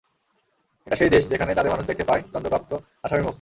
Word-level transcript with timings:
এটা 0.87 0.95
সেই 0.95 1.09
দেশ, 1.09 1.23
যেখানে 1.29 1.51
চাঁদে 1.55 1.69
মানুষ 1.69 1.85
দেখতে 1.87 2.03
পায় 2.03 2.21
দণ্ডপ্রাপ্ত 2.33 2.71
আসামির 3.03 3.23
মুখ। 3.23 3.29